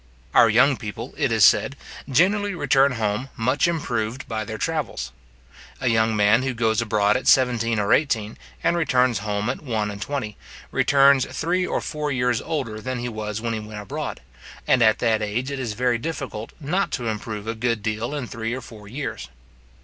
[0.33, 1.75] Our young people, it is said,
[2.09, 5.11] generally return home much improved by their travels.
[5.79, 9.91] A young man, who goes abroad at seventeen or eighteen, and returns home at one
[9.91, 10.37] and twenty,
[10.71, 14.21] returns three or four years older than he was when he went abroad;
[14.65, 18.25] and at that age it is very difficult not to improve a good deal in
[18.25, 19.29] three or four years.